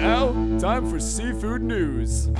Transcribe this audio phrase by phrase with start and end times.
[0.00, 2.28] Now, time for seafood news.
[2.28, 2.32] All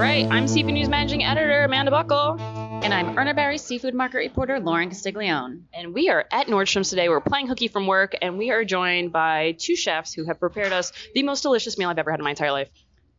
[0.00, 2.40] right, I'm Seafood News Managing Editor Amanda Buckle.
[2.82, 5.64] And I'm Urner Barry seafood market reporter Lorin Castiglione.
[5.74, 7.10] And we are at Nordstrom's today.
[7.10, 10.72] We're playing hooky from work, and we are joined by two chefs who have prepared
[10.72, 12.70] us the most delicious meal I've ever had in my entire life.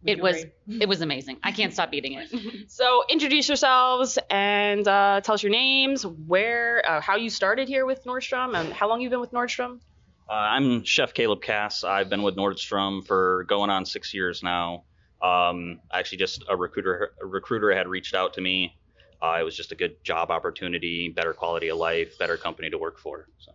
[0.03, 1.38] It was it was amazing.
[1.43, 2.31] I can't stop eating it.
[2.70, 7.85] So introduce yourselves and uh, tell us your names, where, uh, how you started here
[7.85, 9.81] with Nordstrom, and how long you've been with Nordstrom.
[10.29, 11.83] Uh, I'm Chef Caleb Cass.
[11.83, 14.83] I've been with Nordstrom for going on six years now.
[15.23, 18.77] Um, actually, just a recruiter a recruiter had reached out to me.
[19.23, 22.77] Uh, it was just a good job opportunity, better quality of life, better company to
[22.77, 23.27] work for.
[23.39, 23.53] So.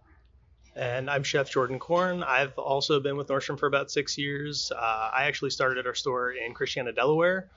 [0.74, 2.24] And I'm Chef Jordan Korn.
[2.24, 4.72] I've also been with Nordstrom for about six years.
[4.74, 7.50] Uh, I actually started at our store in Christiana, Delaware.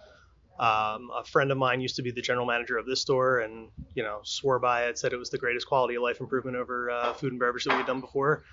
[0.59, 3.69] Um, a friend of mine used to be the general manager of this store, and
[3.93, 6.89] you know swore by it, said it was the greatest quality of life improvement over
[6.89, 8.43] uh, food and beverage that we had done before.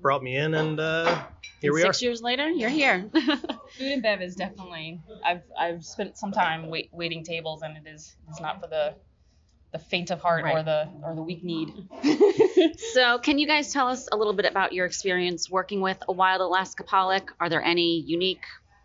[0.00, 1.22] Brought me in, and uh,
[1.60, 1.92] here we are.
[1.92, 3.08] Six years later, you're here.
[3.14, 5.00] Food and bev is definitely.
[5.24, 8.96] I've I've spent some time wait, waiting tables, and it is it's not for the
[9.72, 11.72] the faint of heart or the or the weak need.
[12.92, 16.12] so, can you guys tell us a little bit about your experience working with a
[16.12, 17.34] wild Alaska pollock?
[17.40, 18.42] Are there any unique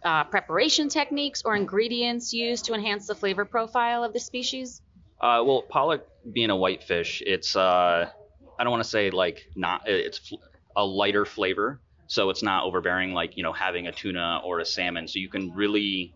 [0.08, 4.82] uh, preparation techniques or ingredients used to enhance the flavor profile of the species?
[5.20, 8.10] Uh, well, pollock being a whitefish, it's uh,
[8.58, 10.36] I don't want to say like not it's fl-
[10.78, 14.66] a lighter flavor, so it's not overbearing like you know having a tuna or a
[14.66, 15.10] salmon.
[15.10, 16.14] So you can really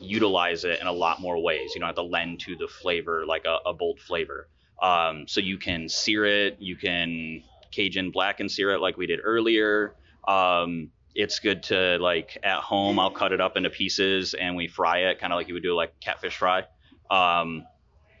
[0.00, 1.72] utilize it in a lot more ways.
[1.74, 4.48] You don't have to lend to the flavor like a, a bold flavor.
[4.82, 9.06] Um, so you can sear it, you can Cajun black and sear it like we
[9.06, 9.94] did earlier.
[10.26, 12.98] Um, it's good to like at home.
[12.98, 15.62] I'll cut it up into pieces and we fry it, kind of like you would
[15.62, 16.64] do like catfish fry.
[17.10, 17.64] Um,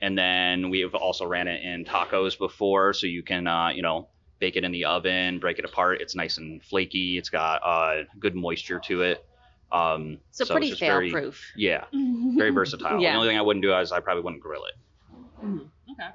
[0.00, 3.82] and then we have also ran it in tacos before, so you can uh, you
[3.82, 4.08] know
[4.40, 6.00] bake it in the oven, break it apart.
[6.00, 7.16] It's nice and flaky.
[7.16, 9.24] It's got uh, good moisture to it.
[9.70, 11.52] Um, So, it's pretty fail very- proof.
[11.56, 11.84] Yeah,
[12.36, 13.00] very versatile.
[13.00, 13.12] Yeah.
[13.12, 14.74] The only thing I wouldn't do is I probably wouldn't grill it.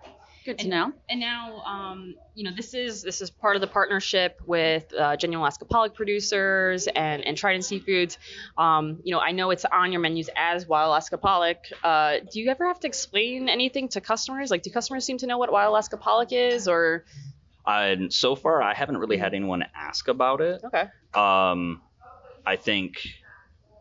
[0.03, 0.11] Okay.
[0.45, 0.93] Good to And- know.
[1.09, 5.17] And now, um, you know, this is this is part of the partnership with uh,
[5.17, 8.17] Genuine Alaska Pollock producers and and Trident Seafoods.
[8.57, 11.57] Um, you know, I know it's on your menus as Wild Alaska Pollock.
[11.83, 14.49] Uh, do you ever have to explain anything to customers?
[14.49, 17.03] Like, do customers seem to know what Wild Alaska Pollock is, or
[17.65, 20.61] And so far, I haven't really had anyone ask about it.
[20.63, 21.81] okay, Um,
[22.45, 23.05] I think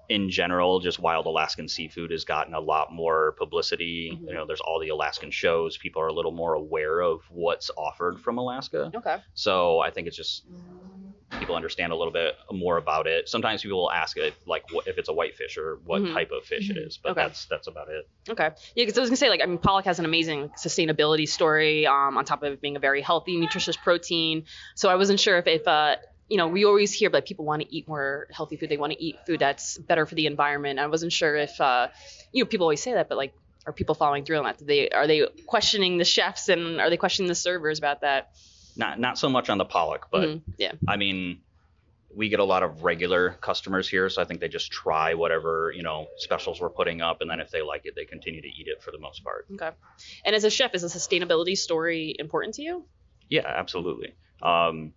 [0.09, 4.11] in general, just wild Alaskan seafood has gotten a lot more publicity.
[4.13, 4.29] Mhm.
[4.29, 5.77] You know, there's all the Alaskan shows.
[5.77, 8.91] People are a little more aware of what's offered from Alaska.
[8.95, 10.45] okay, So I think it's just
[11.39, 13.29] people understand a little bit more about it.
[13.29, 16.15] Sometimes people will ask it like what, if it's a whitefish or what Mhm.
[16.15, 17.23] type of fish it is, but Okay.
[17.23, 18.09] that's that's about it.
[18.29, 18.51] okay.
[18.75, 21.87] Yeah, because I was gonna say, like, I mean, Pollock has an amazing sustainability story.
[21.87, 24.47] Um, on top of it being a very healthy, nutritious protein.
[24.77, 25.97] So I wasn't sure if if uh
[26.29, 28.69] you know, we always hear like people want to eat more healthy food.
[28.69, 30.79] They want to eat food that's better for the environment.
[30.79, 31.89] I wasn't sure if, uh,
[32.33, 33.33] you know, people always say that, but like,
[33.67, 34.59] are people following through on that?
[34.59, 38.31] Do they are they questioning the chefs and are they questioning the servers about that?
[38.77, 40.73] Not not so much on the pollock, but Mhm, yeah.
[40.87, 41.41] I mean,
[42.15, 45.73] we get a lot of regular customers here, so I think they just try whatever
[45.75, 48.49] you know specials we're putting up, and then if they like it, they continue to
[48.49, 49.47] eat it for the most part.
[49.53, 49.71] Okay.
[50.25, 52.85] And as a chef, is a sustainability story important to you?
[53.29, 54.15] Yeah, absolutely.
[54.43, 54.93] Um,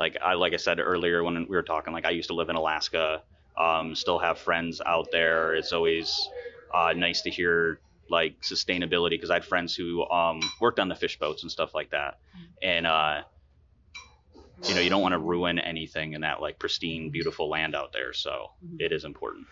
[0.00, 2.50] like I like I said earlier when we were talking, like I used to live
[2.50, 3.22] in Alaska,
[3.58, 5.54] um, still have friends out there.
[5.54, 6.30] It's always
[6.74, 10.96] uh, nice to hear like sustainability because I had friends who um, worked on the
[10.96, 12.16] fish boats and stuff like that,
[12.62, 13.22] and uh,
[14.66, 17.92] you know you don't want to ruin anything in that like pristine, beautiful land out
[17.92, 18.12] there.
[18.14, 19.48] So it is important.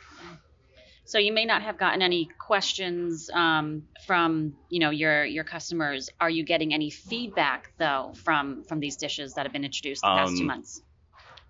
[1.09, 6.11] So you may not have gotten any questions um, from you know your your customers.
[6.21, 10.09] Are you getting any feedback though from from these dishes that have been introduced the
[10.09, 10.83] past two Um, months?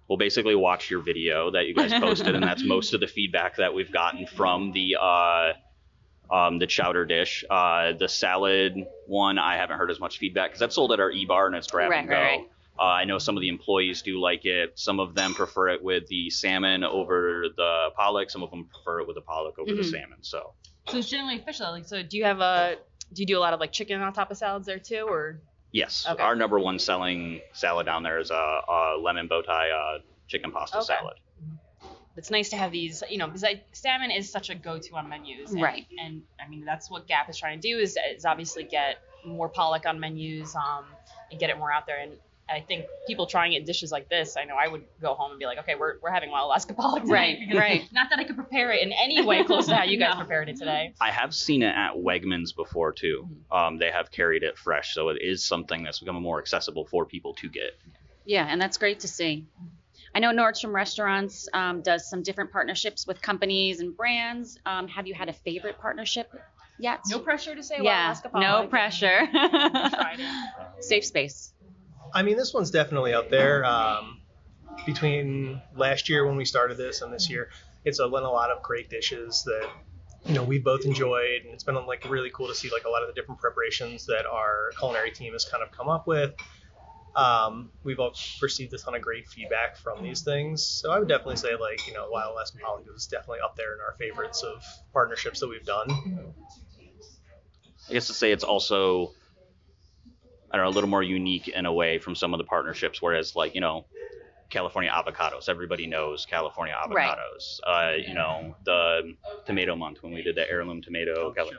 [0.08, 3.56] we'll basically watch your video that you guys posted, and that's most of the feedback
[3.56, 5.52] that we've gotten from the uh,
[6.32, 7.44] um, the chowder dish.
[7.50, 8.74] Uh, the salad
[9.08, 11.56] one, I haven't heard as much feedback because that's sold at our e bar and
[11.56, 12.14] it's grab Right, and go.
[12.14, 12.48] right, right.
[12.78, 14.78] Uh, I know some of the employees do like it.
[14.78, 18.30] Some of them prefer it with the salmon over the pollock.
[18.30, 19.90] Some of them prefer it with the pollock over the Mhm.
[19.90, 20.18] salmon.
[20.22, 20.54] So
[20.86, 21.70] So it's generally fish though.
[21.70, 22.76] Like, so do you have a
[23.12, 25.40] do you do a lot of like chicken on top of salads there too, or
[25.72, 26.22] yes, Okay.
[26.22, 28.34] our number one selling salad down there is a,
[28.68, 29.98] a lemon bow tie uh,
[30.28, 30.86] chicken pasta Okay.
[30.86, 31.14] salad.
[32.16, 35.08] it's nice to have these, you know, because I, salmon is such a go-to on
[35.08, 35.86] menus, and, Right.
[36.00, 39.48] And I mean, that's what GAPP is trying to do is, is obviously get more
[39.48, 40.84] pollock on menus, um,
[41.30, 41.98] and get it more out there.
[41.98, 42.12] And
[42.50, 45.30] I think people trying it in dishes like this, I know I would go home
[45.32, 47.38] and be like, okay, we're, we're having wild Alaska pollock tonight.
[47.50, 47.88] Right, right.
[47.92, 50.20] Not that I could prepare it in any way close to how you guys No.
[50.20, 50.94] prepared it today.
[51.00, 53.28] I have seen it at Wegmans before too.
[53.50, 57.04] Um, they have carried it fresh, so it is something that's becoming more accessible for
[57.04, 57.72] people to get.
[58.24, 59.46] Yeah, and that's great to see.
[60.14, 64.58] I know Nordstrom Restaurants um, does some different partnerships with companies and brands.
[64.64, 66.30] Um, have you had a favorite partnership
[66.78, 67.00] yet?
[67.08, 67.76] No pressure to say.
[67.76, 69.28] Wild Yeah, Alaska no pressure.
[69.30, 70.20] Tried.
[70.80, 71.52] Safe space.
[72.14, 73.64] I mean, this one's definitely up there.
[73.64, 74.20] Um,
[74.86, 77.50] between last year when we started this and this year,
[77.84, 79.68] it's been a lot of great dishes that
[80.26, 82.88] you know we've both enjoyed, and it's been like really cool to see like a
[82.88, 86.34] lot of the different preparations that our culinary team has kind of come up with.
[87.16, 91.08] Um, we've all received a ton of great feedback from these things, so I would
[91.08, 94.42] definitely say like you know Wild Alaskan Pollock is definitely up there in our favorites
[94.42, 95.90] of partnerships that we've done.
[97.88, 99.12] I guess to say it's also
[100.50, 103.00] I don't know a little more unique in a way from some of the partnerships.
[103.02, 103.86] Whereas like you know
[104.50, 107.08] California avocados, everybody knows California Right.
[107.16, 107.60] avocados.
[107.66, 109.14] Uh, you know the
[109.46, 111.56] tomato month when we did the heirloom tomato, Cali-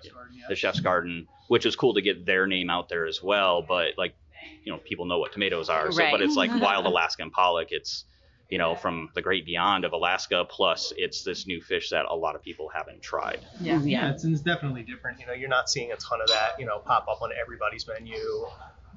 [0.48, 3.62] the chef's garden, which is cool to get their name out there as well.
[3.62, 4.16] But like
[4.64, 5.92] you know people know what tomatoes are.
[5.92, 6.12] So, Right.
[6.12, 7.68] but it's like wild Alaskan pollock.
[7.72, 8.06] It's
[8.50, 10.46] you know from the great beyond of Alaska.
[10.50, 13.40] Plus it's this new fish that a lot of people haven't tried.
[13.62, 13.82] Yeah.
[13.82, 15.20] Yeah, it's, it's definitely different.
[15.20, 17.88] You know, you're not seeing a ton of that, you know, pop up on everybody's
[17.88, 18.18] menu.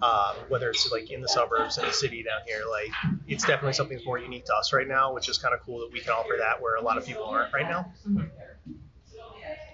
[0.00, 2.90] Um, whether it's like in the suburbs in the city down here, like
[3.28, 5.78] it's definitely something that's more unique to us right now, which is kind of cool
[5.80, 7.92] that we can offer that where a lot of people aren't right now.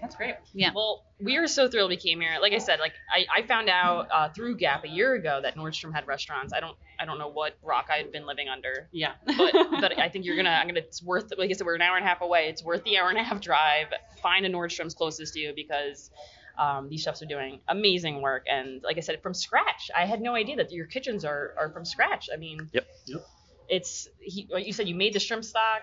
[0.08, 0.36] That's great.
[0.54, 0.70] Yeah.
[0.74, 2.38] Well, we are so thrilled we came here.
[2.40, 5.54] Like I said, like I, I found out uh, through GAPP a year ago that
[5.54, 6.54] Nordstrom had restaurants.
[6.54, 8.88] I don't I don't know what rock I had been living under.
[8.90, 9.12] Yeah.
[9.26, 9.52] But
[9.82, 11.96] but I think you're gonna I'm gonna it's worth like I said we're an hour
[11.98, 12.48] and a half away.
[12.48, 13.88] It's worth the hour and a half drive.
[14.22, 16.10] Find a Nordstrom's closest to you because
[16.56, 19.90] um, these chefs are doing amazing work and like I said from scratch.
[19.94, 22.30] I had no idea that your kitchens are are from scratch.
[22.32, 22.70] I mean.
[22.72, 22.86] Yep.
[23.08, 23.26] Yep.
[23.68, 25.82] It's he, you said you made the shrimp stock.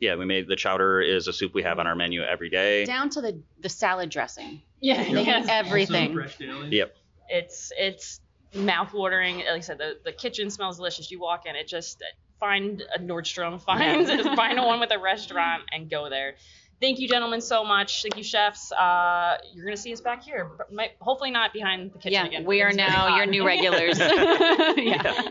[0.00, 2.84] Yeah, we made the chowder is a soup we have on our menu every day.
[2.84, 4.60] Down to the the salad dressing.
[4.80, 5.02] Yeah.
[5.12, 6.12] They have everything.
[6.14, 6.96] Fresh Yep.
[7.28, 8.20] it's it's
[8.54, 9.36] mouth watering.
[9.38, 11.10] Like I said, the, the kitchen smells delicious.
[11.10, 12.02] You walk in, it just
[12.38, 14.06] find a Nordstrom, find
[14.36, 16.34] find a one with a restaurant, and go there.
[16.78, 18.02] Thank you, gentlemen, so much.
[18.02, 18.70] Thank you, chefs.
[18.70, 20.50] Uh, you're gonna see us back here.
[20.70, 22.44] Might, hopefully not behind the kitchen Yeah, again.
[22.44, 23.98] we are now your new regulars.
[23.98, 25.22] yeah.